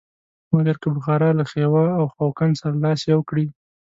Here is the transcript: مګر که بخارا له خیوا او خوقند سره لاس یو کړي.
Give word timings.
مګر 0.53 0.75
که 0.81 0.87
بخارا 0.95 1.29
له 1.39 1.43
خیوا 1.51 1.85
او 1.99 2.05
خوقند 2.13 2.53
سره 2.61 2.75
لاس 2.83 3.01
یو 3.11 3.21
کړي. 3.29 3.45